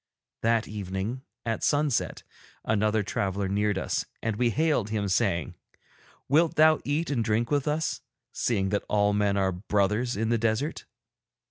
[0.41, 2.23] That evening, at sunset,
[2.65, 5.53] another traveller neared us, and we hailed him, saying:
[6.27, 8.01] 'Wilt thou eat and drink with us,
[8.33, 10.85] seeing that all men are brothers in the desert?'